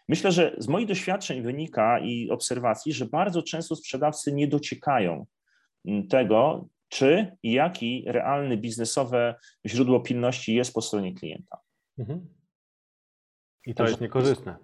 Myślę, 0.10 0.32
że 0.32 0.56
z 0.58 0.68
moich 0.68 0.88
doświadczeń 0.88 1.42
wynika 1.42 2.00
i 2.00 2.30
obserwacji, 2.30 2.94
że 2.94 3.06
bardzo 3.06 3.44
często 3.44 3.76
sprzedawcy 3.76 4.34
nie 4.34 4.48
dociekają 4.48 5.26
mm, 5.86 6.08
tego, 6.08 6.68
czy 6.90 7.38
i 7.44 7.52
jaki 7.52 8.04
realny 8.08 8.58
biznesowe 8.58 9.36
źródło 9.66 10.00
pilności 10.00 10.56
jest 10.56 10.74
po 10.74 10.82
stronie 10.82 11.14
klienta. 11.14 11.58
Mhm. 11.98 12.28
I 13.66 13.74
to 13.74 13.78
Także- 13.78 13.92
jest 13.92 14.02
niekorzystne. 14.02 14.58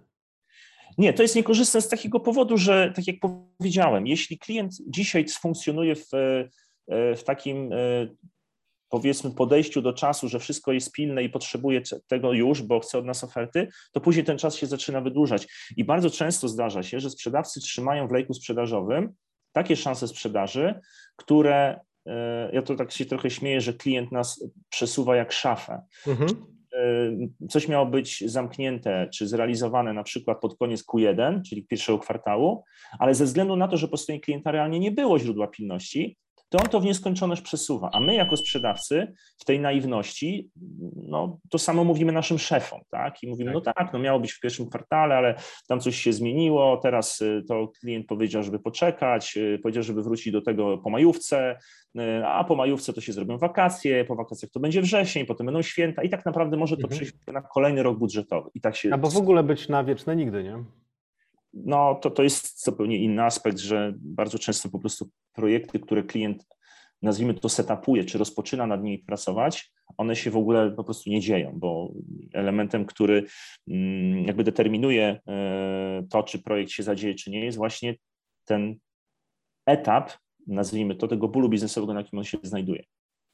Nie, 0.98 1.14
to 1.14 1.22
jest 1.22 1.36
niekorzystne 1.36 1.82
z 1.82 1.90
takiego 1.90 2.20
powodu, 2.20 2.58
że 2.58 2.94
tak 2.96 3.08
jak 3.08 3.16
powiedziałem, 3.20 4.08
jeśli 4.08 4.40
klient 4.40 4.74
dzisiaj 4.88 5.26
funkcjonuje 5.42 5.96
w, 5.96 6.14
e, 6.88 7.16
w 7.16 7.24
takim 7.24 7.74
e, 7.74 8.08
powiedzmy 8.90 9.32
podejściu 9.32 9.82
do 9.82 9.94
czasu, 9.94 10.30
że 10.30 10.40
wszystko 10.40 10.72
jest 10.72 10.92
pilne 10.92 11.24
i 11.24 11.30
potrzebuje 11.30 11.82
tego 12.08 12.34
już, 12.34 12.62
bo 12.62 12.80
chce 12.80 12.98
od 12.98 13.06
nas 13.06 13.24
oferty, 13.24 13.68
to 13.92 14.02
później 14.02 14.26
ten 14.26 14.38
czas 14.38 14.56
się 14.56 14.68
zaczyna 14.68 15.02
wydłużać. 15.02 15.48
I 15.78 15.84
bardzo 15.84 16.10
często 16.10 16.48
zdarza 16.48 16.84
się, 16.84 17.00
że 17.00 17.10
sprzedawcy 17.10 17.60
trzymają 17.60 18.08
w 18.08 18.12
lejku 18.12 18.34
sprzedażowym 18.34 19.14
takie 19.52 19.76
szanse 19.76 20.08
sprzedaży, 20.08 20.80
które 21.16 21.80
ja 22.54 22.62
to 22.62 22.76
tak 22.76 22.92
się 22.92 23.06
trochę 23.06 23.30
śmieję, 23.30 23.62
że 23.62 23.74
klient 23.74 24.12
nas 24.12 24.44
przesuwa 24.70 25.16
jak 25.16 25.32
szafę 25.32 25.82
Mhm. 26.08 26.30
y, 27.42 27.48
coś 27.50 27.68
miało 27.68 27.86
być 27.86 28.24
zamknięte 28.32 29.10
czy 29.14 29.28
zrealizowane 29.28 29.94
na 29.94 30.04
przykład 30.04 30.40
pod 30.40 30.58
koniec 30.58 30.86
Q1, 30.86 31.42
czyli 31.50 31.64
pierwszego 31.64 32.00
kwartału, 32.00 32.64
ale 33.00 33.16
ze 33.16 33.26
względu 33.26 33.56
na 33.56 33.68
to, 33.68 33.78
że 33.78 33.88
po 33.88 33.98
stronie 33.98 34.22
klienta 34.22 34.52
realnie 34.52 34.80
nie 34.80 34.92
było 34.92 35.20
źródła 35.20 35.48
pilności, 35.48 36.18
to 36.52 36.58
on 36.58 36.70
to 36.70 36.80
w 36.80 36.86
nieskończoność 36.86 37.42
przesuwa. 37.42 37.90
A 37.94 38.00
my 38.00 38.16
jako 38.16 38.38
sprzedawcy 38.38 39.14
w 39.38 39.46
tej 39.46 39.60
naiwności, 39.60 40.50
no 41.08 41.40
to 41.50 41.58
samo 41.58 41.84
mówimy 41.84 42.12
naszym 42.12 42.40
szefom, 42.40 42.82
tak? 42.90 43.24
I 43.24 43.28
mówimy, 43.28 43.52
no 43.52 43.62
tak, 43.62 43.90
no 43.94 44.00
miało 44.00 44.20
być 44.20 44.32
w 44.34 44.40
pierwszym 44.40 44.70
kwartale, 44.70 45.16
ale 45.16 45.36
tam 45.68 45.80
coś 45.80 45.96
się 45.96 46.14
zmieniło, 46.14 46.78
teraz 46.78 47.22
y, 47.22 47.44
to 47.48 47.68
klient 47.82 48.08
powiedział, 48.08 48.44
żeby 48.44 48.60
poczekać, 48.60 49.38
y, 49.38 49.60
powiedział, 49.64 49.84
żeby 49.84 50.04
wrócić 50.04 50.34
do 50.34 50.42
tego 50.42 50.78
po 50.78 50.90
majówce, 50.90 51.58
y, 52.00 52.26
a 52.26 52.44
po 52.44 52.56
majówce 52.56 52.94
to 52.94 53.02
się 53.02 53.14
zrobią 53.14 53.38
wakacje, 53.38 54.06
po 54.06 54.16
wakacjach 54.16 54.52
to 54.52 54.60
będzie 54.60 54.82
wrzesień, 54.82 55.26
potem 55.26 55.46
będą 55.46 55.62
święta 55.62 56.04
i 56.04 56.10
tak 56.10 56.26
naprawdę 56.26 56.58
może 56.58 56.78
to 56.78 56.84
Mhm. 56.84 56.98
przejść 56.98 57.14
na 57.28 57.42
kolejny 57.42 57.84
rok 57.84 57.98
budżetowy. 57.98 58.50
I 58.54 58.62
tak 58.62 58.76
się 58.76 58.90
Albo 58.94 59.10
w 59.10 59.18
ogóle 59.18 59.44
być 59.44 59.70
na 59.70 59.84
wieczne 59.84 60.16
nigdy, 60.16 60.44
nie? 60.44 60.64
No 61.54 61.96
to, 61.96 62.12
to 62.12 62.24
jest 62.24 62.64
zupełnie 62.64 62.98
inny 62.98 63.24
aspekt, 63.24 63.58
że 63.58 63.94
bardzo 63.98 64.40
często 64.40 64.70
po 64.70 64.80
prostu 64.80 65.10
projekty, 65.34 65.80
które 65.80 66.04
klient, 66.04 66.48
nazwijmy 67.02 67.34
to, 67.34 67.50
setupuje, 67.50 68.04
czy 68.04 68.18
rozpoczyna 68.18 68.68
nad 68.68 68.84
nimi 68.84 69.00
pracować, 69.00 69.72
one 69.98 70.16
się 70.16 70.32
w 70.32 70.38
ogóle 70.38 70.72
po 70.72 70.84
prostu 70.84 71.10
nie 71.10 71.20
dzieją, 71.20 71.52
bo 71.56 71.94
elementem, 72.34 72.86
który 72.86 73.26
mm, 73.68 74.26
jakby 74.26 74.44
determinuje 74.44 75.20
e, 75.28 76.04
to, 76.10 76.24
czy 76.24 76.40
projekt 76.40 76.72
się 76.72 76.84
zadzieje, 76.84 77.16
czy 77.16 77.32
nie, 77.32 77.46
jest 77.46 77.58
właśnie 77.58 77.96
ten 78.46 78.76
etap, 79.66 80.12
nazwijmy 80.48 80.96
to, 80.96 81.08
tego 81.08 81.28
bólu 81.28 81.50
biznesowego, 81.50 81.94
na 81.94 82.00
jakim 82.00 82.20
on 82.20 82.26
się 82.26 82.38
znajduje. 82.44 82.84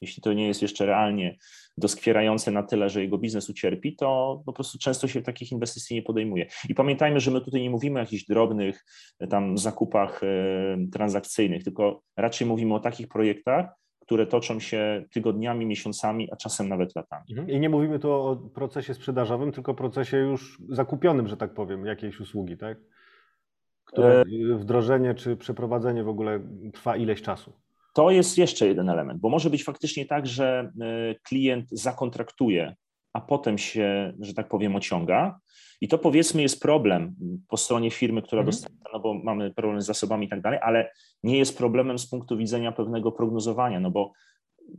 Jeśli 0.02 0.24
to 0.24 0.34
nie 0.34 0.48
jest 0.48 0.62
jeszcze 0.62 0.86
realnie 0.86 1.38
doskwierające 1.78 2.52
na 2.52 2.64
tyle, 2.64 2.90
że 2.90 3.02
jego 3.02 3.18
biznes 3.18 3.50
ucierpi, 3.50 3.96
to 3.96 4.42
po 4.46 4.54
prostu 4.54 4.78
często 4.78 5.08
się 5.08 5.22
takich 5.22 5.52
inwestycji 5.52 5.96
nie 5.96 6.02
podejmuje. 6.02 6.46
I 6.70 6.76
pamiętajmy, 6.76 7.20
że 7.20 7.32
my 7.32 7.42
tutaj 7.42 7.62
nie 7.62 7.70
mówimy 7.70 8.00
o 8.00 8.04
jakichś 8.04 8.26
drobnych 8.26 8.86
e, 9.20 9.28
tam 9.28 9.58
zakupach 9.58 10.24
e, 10.24 10.28
transakcyjnych, 10.92 11.64
tylko 11.64 12.02
raczej 12.18 12.48
mówimy 12.48 12.76
o 12.76 12.80
takich 12.80 13.08
projektach, 13.08 13.66
które 14.00 14.28
toczą 14.28 14.60
się 14.60 15.06
tygodniami, 15.12 15.66
miesiącami, 15.66 16.32
a 16.32 16.36
czasem 16.36 16.70
nawet 16.70 16.96
latami. 16.96 17.26
Mhm. 17.30 17.50
I 17.50 17.60
nie 17.60 17.70
mówimy 17.70 18.00
tu 18.00 18.12
o 18.12 18.36
procesie 18.36 18.94
sprzedażowym, 18.94 19.52
tylko 19.52 19.74
procesie 19.74 20.18
już 20.18 20.62
zakupionym, 20.70 21.28
że 21.28 21.38
tak 21.38 21.54
powiem, 21.54 21.86
jakiejś 21.86 22.20
usługi, 22.20 22.58
tak? 22.58 22.78
Które 23.86 24.24
wdrożenie 24.56 25.16
czy 25.16 25.38
przeprowadzenie 25.38 26.04
w 26.04 26.10
ogóle 26.10 26.40
trwa 26.74 26.96
ileś 26.96 27.22
czasu. 27.22 27.54
To 27.98 28.12
jest 28.12 28.38
jeszcze 28.38 28.68
jeden 28.68 28.90
element, 28.90 29.20
bo 29.22 29.30
może 29.30 29.50
być 29.50 29.64
faktycznie 29.64 30.06
tak, 30.06 30.28
że 30.28 30.72
e, 30.82 31.16
klient 31.24 31.66
zakontraktuje, 31.72 32.76
a 33.14 33.22
potem 33.22 33.58
się, 33.58 34.14
że 34.20 34.34
tak 34.34 34.48
powiem, 34.50 34.76
ociąga. 34.76 35.40
I 35.82 35.88
to 35.88 35.98
powiedzmy 35.98 36.42
jest 36.42 36.62
problem 36.62 37.16
po 37.48 37.58
stronie 37.58 37.92
firmy, 37.92 38.22
która 38.22 38.42
Mhm. 38.42 38.52
dostarcza, 38.52 38.90
no 38.94 39.00
bo 39.00 39.14
mamy 39.14 39.54
problem 39.54 39.82
z 39.82 39.86
zasobami 39.86 40.26
i 40.26 40.30
tak 40.30 40.42
dalej, 40.42 40.60
ale 40.64 40.92
nie 41.24 41.38
jest 41.38 41.58
problemem 41.58 42.00
z 42.00 42.10
punktu 42.10 42.38
widzenia 42.38 42.72
pewnego 42.72 43.12
prognozowania, 43.12 43.80
no 43.80 43.92
bo 43.92 44.12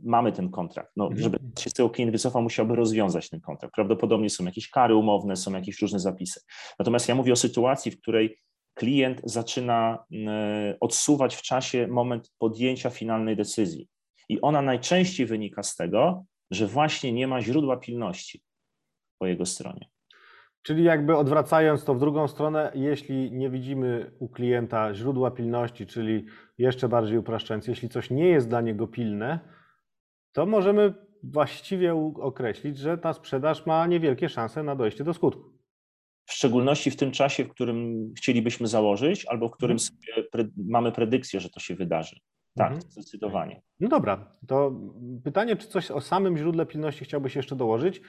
mamy 0.03 0.31
ten 0.31 0.49
kontrakt. 0.49 0.91
No, 0.97 1.05
Mhm. 1.05 1.21
żeby 1.23 1.39
się 1.59 1.69
z 1.69 1.73
tego 1.73 1.89
klient 1.89 2.11
wycofał, 2.11 2.41
musiałby 2.41 2.75
rozwiązać 2.75 3.29
ten 3.29 3.41
kontrakt. 3.41 3.75
Prawdopodobnie 3.75 4.29
są 4.29 4.45
jakieś 4.45 4.69
kary 4.69 4.95
umowne, 4.95 5.35
są 5.35 5.53
jakieś 5.53 5.81
różne 5.81 5.99
zapisy. 5.99 6.39
Natomiast 6.79 7.09
ja 7.09 7.15
mówię 7.15 7.33
o 7.33 7.35
sytuacji, 7.35 7.91
w 7.91 8.01
której 8.01 8.37
klient 8.79 9.21
zaczyna 9.23 10.05
e, 10.27 10.77
odsuwać 10.79 11.35
w 11.35 11.41
czasie 11.41 11.87
moment 11.87 12.31
podjęcia 12.37 12.89
finalnej 12.89 13.35
decyzji. 13.35 13.87
I 14.29 14.41
ona 14.41 14.61
najczęściej 14.61 15.25
wynika 15.25 15.63
z 15.63 15.75
tego, 15.75 16.25
że 16.51 16.67
właśnie 16.67 17.13
nie 17.13 17.27
ma 17.27 17.41
źródła 17.41 17.77
pilności 17.77 18.41
po 19.17 19.27
jego 19.27 19.45
stronie. 19.45 19.89
Czyli 20.61 20.83
jakby 20.83 21.17
odwracając 21.17 21.83
to 21.83 21.93
w 21.95 21.99
drugą 21.99 22.27
stronę, 22.27 22.71
jeśli 22.75 23.31
nie 23.31 23.49
widzimy 23.49 24.11
u 24.19 24.29
klienta 24.29 24.93
źródła 24.93 25.31
pilności, 25.31 25.85
czyli 25.85 26.25
jeszcze 26.57 26.89
bardziej 26.89 27.17
upraszczając, 27.17 27.67
jeśli 27.67 27.89
coś 27.89 28.09
nie 28.09 28.27
jest 28.27 28.49
dla 28.49 28.61
niego 28.61 28.87
pilne, 28.87 29.39
to 30.31 30.45
możemy 30.45 30.93
właściwie 31.23 31.95
określić, 32.15 32.77
że 32.77 32.97
ta 32.97 33.13
sprzedaż 33.13 33.65
ma 33.65 33.87
niewielkie 33.87 34.29
szanse 34.29 34.63
na 34.63 34.75
dojście 34.75 35.03
do 35.03 35.13
skutku. 35.13 35.58
W 36.29 36.33
szczególności 36.33 36.91
w 36.91 36.95
tym 36.95 37.11
czasie, 37.11 37.43
w 37.43 37.49
którym 37.49 38.09
chcielibyśmy 38.17 38.67
założyć, 38.67 39.25
albo 39.25 39.47
w 39.47 39.51
którym 39.51 39.77
Mhm. 39.77 39.89
sobie 40.03 40.23
pre, 40.29 40.43
mamy 40.57 40.91
predykcję, 40.91 41.39
że 41.39 41.49
to 41.49 41.59
się 41.59 41.75
wydarzy. 41.75 42.19
Tak, 42.57 42.71
Mhm. 42.71 42.91
zdecydowanie. 42.91 43.61
No 43.79 43.89
dobra, 43.89 44.31
to 44.47 44.71
pytanie, 45.23 45.55
czy 45.55 45.67
coś 45.67 45.91
o 45.91 46.01
samym 46.01 46.37
źródle 46.37 46.65
pilności 46.65 47.05
chciałbyś 47.05 47.35
jeszcze 47.35 47.55
dołożyć? 47.55 48.01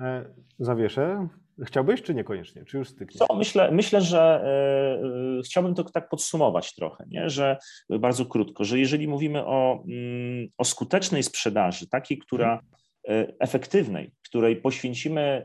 E, 0.00 0.24
Zawieszę. 0.58 1.28
Chciałbyś, 1.64 2.02
czy 2.02 2.14
niekoniecznie? 2.14 2.64
Czy 2.64 2.78
już 2.78 2.88
styknie? 2.88 3.18
Co, 3.18 3.34
myślę, 3.34 3.70
myślę, 3.72 4.00
że 4.00 4.20
e, 4.20 5.38
e, 5.38 5.42
chciałbym 5.44 5.74
to 5.74 5.84
tak 5.84 6.08
podsumować 6.08 6.74
trochę, 6.74 7.04
nie? 7.08 7.30
że 7.30 7.56
bardzo 7.90 8.26
krótko, 8.26 8.64
że 8.64 8.78
jeżeli 8.78 9.08
mówimy 9.08 9.46
o, 9.46 9.84
mm, 9.88 10.48
o 10.58 10.64
skutecznej 10.64 11.22
sprzedaży, 11.22 11.88
takiej, 11.88 12.18
która 12.18 12.60
e, 13.08 13.32
efektywnej, 13.40 14.12
której 14.24 14.56
poświęcimy 14.56 15.44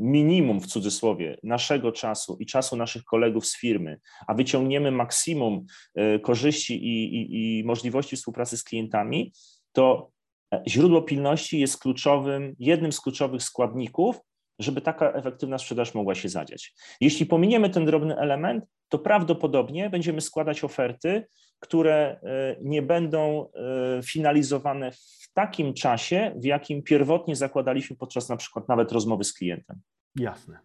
minimum 0.00 0.60
w 0.60 0.66
cudzysłowie 0.66 1.38
naszego 1.42 1.92
czasu 1.92 2.36
i 2.40 2.46
czasu 2.46 2.76
naszych 2.76 3.04
kolegów 3.04 3.46
z 3.46 3.60
firmy, 3.60 4.00
a 4.26 4.34
wyciągniemy 4.34 4.90
maksimum 4.90 5.66
e, 5.94 6.18
korzyści 6.18 6.74
i, 6.74 7.16
i, 7.16 7.58
i 7.58 7.64
możliwości 7.64 8.16
współpracy 8.16 8.56
z 8.56 8.64
klientami, 8.64 9.32
to 9.72 10.10
e, 10.54 10.62
źródło 10.68 11.02
pilności 11.02 11.60
jest 11.60 11.78
kluczowym, 11.78 12.56
jednym 12.58 12.92
z 12.92 13.00
kluczowych 13.00 13.42
składników, 13.42 14.16
żeby 14.58 14.80
taka 14.80 15.12
efektywna 15.12 15.58
sprzedaż 15.58 15.94
mogła 15.94 16.14
się 16.14 16.28
zadziać. 16.28 16.74
Jeśli 17.00 17.26
pominiemy 17.26 17.70
ten 17.70 17.84
drobny 17.86 18.16
element, 18.16 18.64
to 18.88 18.98
prawdopodobnie 18.98 19.90
będziemy 19.90 20.20
składać 20.20 20.64
oferty, 20.64 21.26
które 21.60 22.20
e, 22.22 22.56
nie 22.62 22.82
będą 22.82 23.46
e, 23.46 24.02
finalizowane 24.02 24.90
w 24.92 25.32
takim 25.34 25.74
czasie, 25.74 26.34
w 26.36 26.44
jakim 26.44 26.82
pierwotnie 26.82 27.36
zakładaliśmy 27.36 27.96
podczas 27.96 28.28
na 28.28 28.36
przykład 28.36 28.68
nawet 28.68 28.92
rozmowy 28.92 29.24
z 29.24 29.32
klientem. 29.32 29.80
Jasne. 30.16 30.58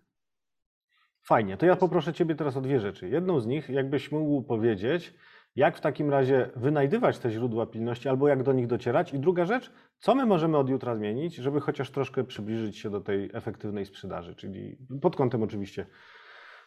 Fajnie. 1.23 1.57
To 1.57 1.65
ja 1.65 1.75
poproszę 1.75 2.13
Ciebie 2.13 2.35
teraz 2.35 2.57
o 2.57 2.61
dwie 2.61 2.79
rzeczy. 2.79 3.09
Jedną 3.09 3.39
z 3.39 3.47
nich, 3.47 3.69
jakbyś 3.69 4.11
mógł 4.11 4.43
powiedzieć, 4.43 5.13
jak 5.55 5.77
w 5.77 5.81
takim 5.81 6.09
razie 6.09 6.49
wynajdywać 6.55 7.19
te 7.19 7.31
źródła 7.31 7.65
pilności 7.65 8.09
albo 8.09 8.27
jak 8.27 8.43
do 8.43 8.53
nich 8.53 8.67
docierać. 8.67 9.13
I 9.13 9.19
druga 9.19 9.45
rzecz, 9.45 9.71
co 9.99 10.15
my 10.15 10.25
możemy 10.25 10.57
od 10.57 10.69
jutra 10.69 10.95
zmienić, 10.95 11.35
żeby 11.35 11.61
chociaż 11.61 11.91
troszkę 11.91 12.23
przybliżyć 12.23 12.77
się 12.77 12.89
do 12.89 13.01
tej 13.01 13.29
efektywnej 13.33 13.85
sprzedaży, 13.85 14.35
czyli 14.35 14.77
pod 15.01 15.15
kątem 15.15 15.43
oczywiście 15.43 15.85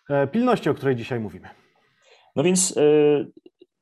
e, 0.09 0.27
pilności, 0.27 0.71
o 0.71 0.75
której 0.75 0.97
dzisiaj 0.97 1.21
mówimy. 1.21 1.49
No 2.37 2.43
więc 2.43 2.79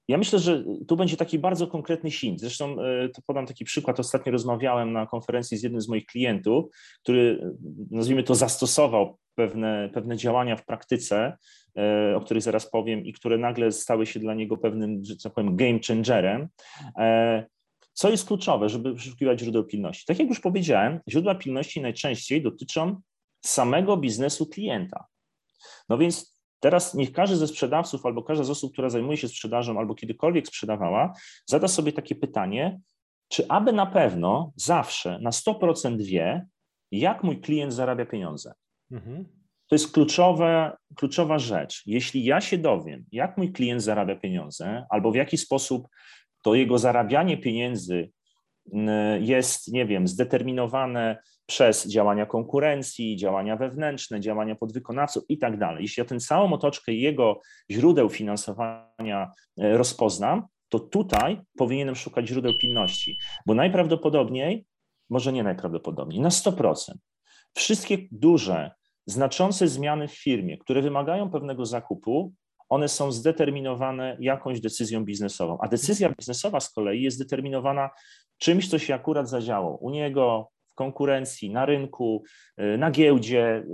ja 0.08 0.18
myślę, 0.18 0.38
że 0.38 0.64
tu 0.88 0.96
będzie 0.96 1.16
taki 1.16 1.38
bardzo 1.38 1.66
konkretny 1.66 2.10
hint. 2.10 2.40
Zresztą 2.40 2.80
e, 2.80 3.08
to 3.08 3.22
podam 3.26 3.46
taki 3.46 3.64
przykład. 3.64 4.00
Ostatnio 4.00 4.32
rozmawiałem 4.32 4.92
na 4.92 5.06
konferencji 5.06 5.56
z 5.56 5.62
jednym 5.62 5.80
z 5.80 5.88
moich 5.88 6.06
klientów, 6.06 6.64
który, 7.02 7.38
e, 7.42 7.50
nazwijmy 7.90 8.22
to, 8.22 8.34
zastosował 8.34 9.18
pewne, 9.34 9.90
pewne 9.94 10.16
działania 10.16 10.56
w 10.56 10.64
praktyce, 10.64 11.36
e, 11.78 12.16
o 12.16 12.20
których 12.20 12.42
zaraz 12.42 12.70
powiem, 12.70 13.04
i 13.04 13.12
które 13.12 13.38
nagle 13.38 13.72
stały 13.72 14.06
się 14.06 14.20
dla 14.20 14.34
niego 14.34 14.56
pewnym, 14.56 15.04
że 15.04 15.16
tak 15.16 15.34
powiem, 15.34 15.56
game 15.56 15.78
changerem. 15.88 16.48
Co 17.92 18.10
jest 18.10 18.26
kluczowe, 18.26 18.68
żeby 18.68 18.94
wyszukiwać 18.94 19.40
źródeł 19.40 19.64
pilności? 19.64 20.04
Tak 20.06 20.18
jak 20.18 20.28
już 20.28 20.40
powiedziałem, 20.40 21.00
źródła 21.08 21.34
pilności 21.34 21.80
najczęściej 21.80 22.42
dotyczą 22.42 23.00
samego 23.44 23.96
biznesu 23.96 24.46
klienta. 24.46 25.04
No 25.88 25.98
więc 25.98 26.36
Teraz 26.66 26.94
niech 26.94 27.12
każdy 27.12 27.37
ze 27.37 27.49
sprzedawców 27.49 28.06
albo 28.06 28.23
każda 28.23 28.44
z 28.44 28.50
osób, 28.50 28.73
która 28.73 28.90
zajmuje 28.90 29.16
się 29.16 29.28
sprzedażą 29.28 29.78
albo 29.78 29.94
kiedykolwiek 29.94 30.46
sprzedawała, 30.46 31.12
zada 31.46 31.68
sobie 31.68 31.92
takie 31.92 32.14
pytanie, 32.14 32.80
czy 33.28 33.49
aby 33.49 33.73
na 33.73 33.87
pewno 33.87 34.52
zawsze 34.56 35.18
na 35.18 35.30
100% 35.30 36.02
wie, 36.02 36.46
jak 36.90 37.23
mój 37.25 37.40
klient 37.40 37.75
zarabia 37.75 38.06
pieniądze. 38.06 38.52
Mhm. 38.90 39.25
To 39.68 39.75
jest 39.75 39.92
kluczowa, 39.92 40.76
kluczowa 40.96 41.38
rzecz. 41.38 41.82
Jeśli 41.87 42.25
ja 42.25 42.40
się 42.40 42.58
dowiem, 42.58 43.04
jak 43.12 43.37
mój 43.37 43.52
klient 43.52 43.82
zarabia 43.82 44.16
pieniądze, 44.16 44.87
albo 44.90 45.11
w 45.11 45.16
jaki 45.16 45.38
sposób 45.38 45.88
to 46.42 46.54
jego 46.54 46.78
zarabianie 46.78 47.38
pieniędzy 47.38 48.11
jest, 49.20 49.73
nie 49.73 49.87
wiem, 49.87 50.08
zdeterminowane 50.08 51.18
przez 51.46 51.87
działania 51.87 52.26
konkurencji, 52.26 53.16
działania 53.16 53.56
wewnętrzne, 53.56 54.20
działania 54.20 54.54
podwykonawców 54.54 55.25
i 55.28 55.38
tak 55.38 55.58
dalej. 55.58 55.82
Jeśli 55.82 56.00
ja 56.00 56.04
tę 56.04 56.20
całą 56.20 56.52
otoczkę 56.52 56.92
jego 56.92 57.40
źródeł 57.70 58.08
finansowania 58.08 59.30
e, 59.58 59.76
rozpoznam, 59.76 60.42
to 60.68 60.80
tutaj 60.80 61.40
powinienem 61.58 61.94
szukać 61.94 62.28
źródeł 62.28 62.58
pilności, 62.58 63.18
bo 63.46 63.54
najprawdopodobniej, 63.54 64.66
może 65.11 65.32
nie 65.32 65.42
najprawdopodobniej, 65.42 66.20
na 66.20 66.28
100%, 66.28 66.75
wszystkie 67.54 67.99
duże, 68.12 68.70
znaczące 69.06 69.68
zmiany 69.68 70.08
w 70.08 70.23
firmie, 70.23 70.58
które 70.58 70.82
wymagają 70.82 71.30
pewnego 71.30 71.66
zakupu, 71.66 72.32
one 72.68 72.88
są 72.88 73.12
zdeterminowane 73.12 74.16
jakąś 74.20 74.61
decyzją 74.61 75.04
biznesową. 75.04 75.58
A 75.61 75.68
decyzja 75.68 76.12
biznesowa 76.18 76.61
z 76.61 76.73
kolei 76.73 77.02
jest 77.02 77.16
zdeterminowana 77.16 77.90
czymś, 78.38 78.69
co 78.69 78.78
się 78.78 78.95
akurat 78.95 79.28
zadziało 79.28 79.76
u 79.76 79.90
niego, 79.90 80.49
w 80.69 80.75
konkurencji, 80.75 81.50
na 81.50 81.66
rynku, 81.66 82.25
y, 82.61 82.78
na 82.78 82.90
giełdzie, 82.90 83.57
y, 83.57 83.64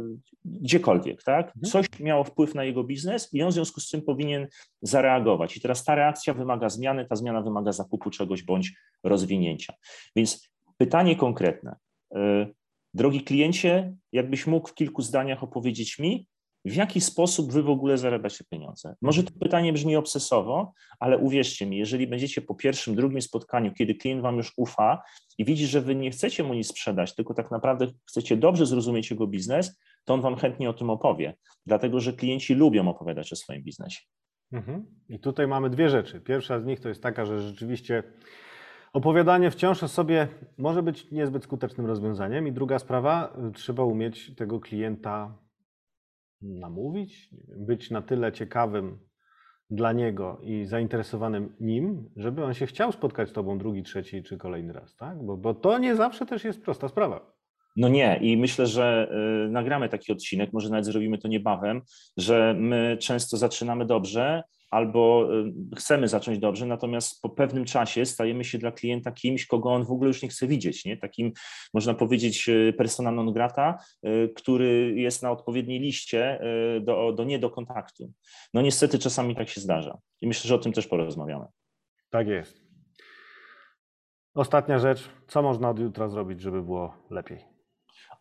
gdziekolwiek, 0.45 1.23
tak? 1.23 1.47
Mhm. 1.47 1.65
Coś 1.73 1.87
miało 2.01 2.25
wpływ 2.25 2.55
na 2.55 2.65
jego 2.65 2.85
biznes 2.85 3.35
i 3.35 3.43
on 3.43 3.51
w 3.51 3.55
związku 3.55 3.81
z 3.81 3.91
tym 3.91 4.03
powinien 4.03 4.47
zareagować. 4.83 5.57
I 5.57 5.61
teraz 5.61 5.85
ta 5.85 5.95
reakcja 5.95 6.35
wymaga 6.35 6.69
zmiany, 6.69 7.07
ta 7.07 7.17
zmiana 7.17 7.43
wymaga 7.43 7.73
zakupu 7.73 8.11
czegoś 8.11 8.43
bądź 8.43 8.73
rozwinięcia. 9.03 9.75
Więc 10.17 10.49
pytanie 10.79 11.17
konkretne. 11.17 11.77
Y, 12.17 12.55
Drogi 12.95 13.21
kliencie, 13.21 13.95
jakbyś 14.13 14.47
mógł 14.47 14.69
w 14.69 14.75
kilku 14.75 15.03
zdaniach 15.03 15.43
opowiedzieć 15.43 15.99
mi, 15.99 16.27
w 16.65 16.75
jaki 16.75 17.01
sposób 17.01 17.53
wy 17.53 17.63
w 17.63 17.71
ogóle 17.71 17.99
zarabiacie 17.99 18.45
pieniądze? 18.51 18.95
Może 19.03 19.23
to 19.23 19.31
pytanie 19.41 19.73
brzmi 19.73 19.97
obsesowo, 19.97 20.73
ale 21.01 21.19
uwierzcie 21.19 21.67
mi, 21.67 21.79
jeżeli 21.79 22.07
będziecie 22.07 22.43
po 22.43 22.55
pierwszym, 22.55 22.95
drugim 22.95 23.23
spotkaniu, 23.23 23.73
kiedy 23.73 23.95
klient 23.95 24.23
wam 24.23 24.37
już 24.37 24.53
ufa 24.57 25.03
i 25.39 25.45
widzi, 25.45 25.67
że 25.67 25.81
wy 25.81 25.95
nie 25.95 26.11
chcecie 26.11 26.45
mu 26.45 26.55
nic 26.55 26.69
sprzedać, 26.69 27.15
tylko 27.15 27.35
tak 27.35 27.51
naprawdę 27.51 27.87
chcecie 28.09 28.37
dobrze 28.37 28.67
zrozumieć 28.67 29.11
jego 29.11 29.27
biznes, 29.27 29.81
to 30.05 30.15
on 30.15 30.21
wam 30.21 30.37
chętnie 30.37 30.71
o 30.71 30.73
tym 30.73 30.91
opowie, 30.91 31.35
dlatego 31.67 32.01
że 32.01 32.13
klienci 32.13 32.55
lubią 32.55 32.89
opowiadać 32.89 33.33
o 33.33 33.37
swoim 33.37 33.63
biznesie. 33.63 34.01
Mhm. 34.53 34.87
I 35.09 35.19
tutaj 35.19 35.47
mamy 35.47 35.71
dwie 35.71 35.89
rzeczy. 35.89 36.21
Pierwsza 36.21 36.61
z 36.61 36.65
nich 36.65 36.81
to 36.81 36.89
jest 36.89 37.03
taka, 37.03 37.25
że 37.25 37.41
rzeczywiście 37.41 38.03
opowiadanie 38.93 39.51
wciąż 39.51 39.83
o 39.83 39.89
sobie 39.89 40.29
może 40.59 40.83
być 40.83 41.11
niezbyt 41.11 41.45
skutecznym 41.45 41.87
rozwiązaniem. 41.87 42.47
I 42.47 42.53
druga 42.53 42.79
sprawa, 42.79 43.37
y, 43.49 43.53
trzeba 43.53 43.83
umieć 43.83 44.35
tego 44.35 44.61
klienta 44.61 45.35
namówić, 46.43 47.29
być 47.57 47.91
na 47.91 48.03
tyle 48.03 48.33
ciekawym 48.33 48.99
dla 49.71 49.93
niego 49.93 50.41
i 50.43 50.65
zainteresowanym 50.65 51.57
nim, 51.61 52.11
żeby 52.17 52.45
on 52.45 52.55
się 52.55 52.67
chciał 52.67 52.93
spotkać 52.93 53.29
z 53.29 53.33
tobą 53.33 53.59
drugi, 53.59 53.83
trzeci 53.83 54.23
czy 54.23 54.37
kolejny 54.39 54.73
raz, 54.73 54.97
tak? 54.97 55.23
Bo, 55.23 55.37
bo 55.37 55.55
to 55.55 55.79
nie 55.79 55.97
zawsze 55.97 56.27
też 56.27 56.45
jest 56.45 56.63
prosta 56.63 56.89
sprawa. 56.89 57.33
No 57.77 57.89
nie, 57.89 58.19
i 58.23 58.37
myślę, 58.37 58.67
że 58.67 59.13
y, 59.47 59.51
nagramy 59.51 59.89
taki 59.89 60.13
odcinek, 60.13 60.53
może 60.53 60.71
nawet 60.71 60.85
zrobimy 60.85 61.19
to 61.19 61.29
niebawem, 61.29 61.83
że 62.17 62.55
my 62.59 62.97
często 63.01 63.37
zaczynamy 63.37 63.87
dobrze 63.87 64.43
albo 64.73 65.29
y, 65.73 65.77
chcemy 65.77 66.09
zacząć 66.09 66.39
dobrze, 66.39 66.67
natomiast 66.67 67.23
po 67.23 67.29
pewnym 67.29 67.65
czasie 67.65 68.07
stajemy 68.07 68.45
się 68.45 68.59
dla 68.59 68.73
klienta 68.73 69.13
kimś, 69.13 69.47
kogo 69.47 69.73
on 69.73 69.85
w 69.85 69.91
ogóle 69.91 70.09
już 70.09 70.23
nie 70.23 70.29
chce 70.29 70.47
widzieć, 70.47 70.85
nie? 70.85 70.97
Takim, 70.97 71.33
można 71.75 71.95
powiedzieć, 71.95 72.49
y, 72.49 72.75
persona 72.79 73.11
non 73.11 73.33
grata, 73.33 73.79
y, 74.07 74.33
który 74.37 74.95
jest 74.97 75.23
na 75.23 75.31
odpowiedniej 75.31 75.81
liście 75.81 76.41
do, 76.81 77.13
do 77.13 77.25
nie 77.25 77.39
do 77.39 77.51
kontaktu. 77.51 78.13
No 78.55 78.63
niestety 78.63 78.99
czasami 78.99 79.37
tak 79.37 79.49
się 79.49 79.61
zdarza 79.61 79.99
i 80.21 80.27
myślę, 80.27 80.49
że 80.49 80.55
o 80.55 80.59
tym 80.59 80.73
też 80.73 80.87
porozmawiamy. 80.87 81.45
Tak 82.11 82.29
jest. 82.29 82.63
Ostatnia 84.35 84.79
rzecz, 84.79 85.09
co 85.29 85.43
można 85.43 85.71
od 85.71 85.79
jutra 85.79 86.09
zrobić, 86.09 86.41
żeby 86.41 86.63
było 86.63 86.95
lepiej? 87.11 87.52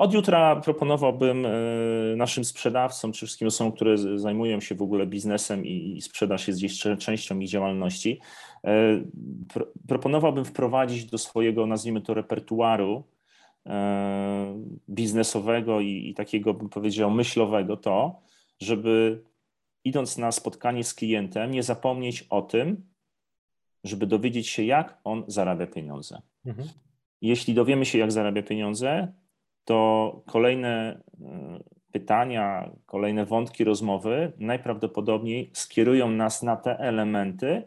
Od 0.01 0.13
jutra 0.13 0.55
proponowałbym 0.55 1.45
e, 1.45 1.49
naszym 2.15 2.45
sprzedawcom, 2.45 3.11
czy 3.11 3.25
wszystkim 3.25 3.47
osobom, 3.47 3.73
które 3.73 3.97
zajmują 4.19 4.59
się 4.59 4.75
w 4.75 4.81
ogóle 4.81 5.07
biznesem 5.07 5.65
i 5.65 6.01
sprzedaż 6.01 6.47
jest 6.47 6.59
gdzieś 6.59 6.79
częścią 6.97 7.39
ich 7.39 7.49
działalności, 7.49 8.19
e, 8.63 9.03
pro, 9.53 9.67
proponowałbym 9.87 10.45
wprowadzić 10.45 11.05
do 11.05 11.17
swojego, 11.17 11.65
nazwijmy 11.65 12.01
to, 12.01 12.13
repertuaru 12.13 13.03
e, 13.65 14.63
biznesowego 14.89 15.81
i, 15.81 16.09
i 16.09 16.13
takiego, 16.13 16.53
bym 16.53 16.69
powiedział, 16.69 17.11
myślowego 17.11 17.77
to, 17.77 18.21
żeby 18.59 19.23
idąc 19.83 20.17
na 20.17 20.31
spotkanie 20.31 20.83
z 20.83 20.93
klientem, 20.93 21.51
nie 21.51 21.63
zapomnieć 21.63 22.27
o 22.29 22.41
tym, 22.41 22.89
żeby 23.83 24.07
dowiedzieć 24.07 24.47
się, 24.47 24.63
jak 24.63 24.97
on 25.03 25.23
zarabia 25.27 25.67
pieniądze. 25.67 26.21
Mhm. 26.45 26.67
Jeśli 27.21 27.53
dowiemy 27.53 27.85
się, 27.85 27.97
jak 27.97 28.11
zarabia 28.11 28.43
pieniądze, 28.43 29.13
to 29.65 30.21
kolejne 30.27 31.01
e, 31.21 31.59
pytania, 31.91 32.71
kolejne 32.85 33.25
wątki 33.25 33.63
rozmowy 33.63 34.31
najprawdopodobniej 34.37 35.49
skierują 35.53 36.09
nas 36.09 36.43
na 36.43 36.55
te 36.55 36.79
elementy, 36.79 37.63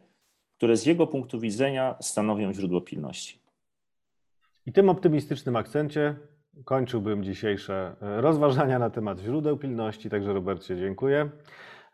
które 0.57 0.77
z 0.77 0.87
jego 0.87 1.07
punktu 1.07 1.41
widzenia 1.41 1.95
stanowią 2.01 2.53
źródło 2.53 2.81
pilności. 2.81 3.41
I 4.67 4.73
tym 4.73 4.89
optymistycznym 4.89 5.57
akcencie 5.57 6.17
kończyłbym 6.65 7.25
dzisiejsze 7.25 7.97
e, 8.03 8.21
rozważania 8.21 8.79
na 8.79 8.91
temat 8.91 9.19
źródeł 9.19 9.57
pilności. 9.57 10.11
Także 10.11 10.33
Robercie, 10.33 10.77
dziękuję. 10.77 11.31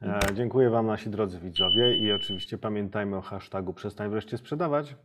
E, 0.03 0.21
Dziękuję 0.35 0.71
Wam, 0.71 0.87
nasi 0.87 1.11
drodzy 1.11 1.39
widzowie, 1.39 1.97
i 1.97 2.13
oczywiście 2.13 2.59
pamiętajmy 2.59 3.17
o 3.17 3.21
hashtagu 3.21 3.75
przestań 3.75 4.11
wreszcie 4.11 4.39
sprzedawać. 4.39 4.97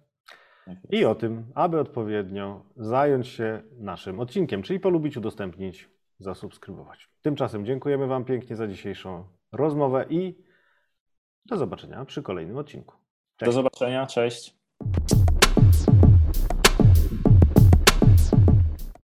I 0.90 1.06
o 1.06 1.16
tym, 1.16 1.52
aby 1.56 1.80
odpowiednio 1.80 2.66
zająć 2.78 3.28
się 3.28 3.62
naszym 3.78 4.20
odcinkiem, 4.20 4.62
czyli 4.62 4.80
polubić, 4.80 5.18
udostępnić, 5.18 5.90
zasubskrybować. 6.20 7.10
Tymczasem 7.22 7.66
dziękujemy 7.66 8.08
Wam 8.08 8.26
pięknie 8.26 8.56
za 8.56 8.68
dzisiejszą 8.68 9.24
rozmowę 9.52 10.06
i 10.10 10.44
do 11.46 11.58
zobaczenia 11.58 12.06
przy 12.06 12.24
kolejnym 12.24 12.58
odcinku. 12.58 12.96
Do 13.40 13.52
zobaczenia, 13.52 14.06
cześć. 14.06 14.56